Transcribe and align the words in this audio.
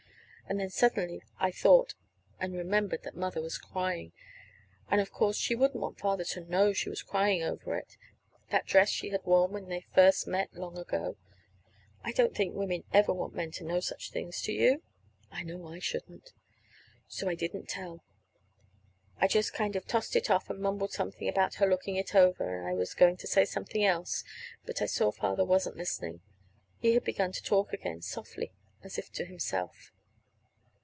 And 0.49 0.59
then 0.59 0.69
suddenly 0.69 1.21
I 1.39 1.49
thought 1.49 1.95
and 2.37 2.53
remembered 2.53 3.03
that 3.03 3.15
Mother 3.15 3.41
was 3.41 3.57
crying. 3.57 4.11
And, 4.89 4.99
of 4.99 5.09
course, 5.09 5.37
she 5.37 5.55
wouldn't 5.55 5.79
want 5.81 5.97
Father 5.99 6.25
to 6.25 6.41
know 6.41 6.73
she 6.73 6.89
was 6.89 7.01
crying 7.03 7.41
over 7.41 7.73
it 7.77 7.95
that 8.49 8.65
dress 8.65 8.89
she 8.89 9.11
had 9.11 9.23
worn 9.23 9.53
when 9.53 9.71
he 9.71 9.85
first 9.95 10.27
met 10.27 10.49
her 10.51 10.59
long 10.59 10.77
ago! 10.77 11.15
(I 12.03 12.11
don't 12.11 12.35
think 12.35 12.53
women 12.53 12.83
ever 12.91 13.13
want 13.13 13.33
men 13.33 13.51
to 13.51 13.63
know 13.63 13.79
such 13.79 14.11
things, 14.11 14.41
do 14.41 14.51
you? 14.51 14.83
I 15.31 15.43
know 15.43 15.65
I 15.67 15.79
shouldn't!) 15.79 16.33
So 17.07 17.29
I 17.29 17.35
didn't 17.35 17.69
tell. 17.69 18.03
I 19.21 19.29
just 19.29 19.53
kind 19.53 19.77
of 19.77 19.87
tossed 19.87 20.17
it 20.17 20.29
off, 20.29 20.49
and 20.49 20.59
mumbled 20.59 20.91
something 20.91 21.29
about 21.29 21.55
her 21.55 21.65
looking 21.65 21.95
it 21.95 22.13
over; 22.13 22.57
and 22.59 22.67
I 22.67 22.73
was 22.73 22.93
going 22.93 23.15
to 23.15 23.27
say 23.27 23.45
something 23.45 23.85
else, 23.85 24.25
but 24.65 24.81
I 24.81 24.85
saw 24.85 25.11
that 25.11 25.19
Father 25.21 25.45
wasn't 25.45 25.77
listening. 25.77 26.19
He 26.77 26.91
had 26.93 27.05
begun 27.05 27.31
to 27.31 27.41
talk 27.41 27.71
again, 27.71 28.01
softly, 28.01 28.51
as 28.83 28.97
if 28.97 29.09
to 29.13 29.23
himself. 29.23 29.93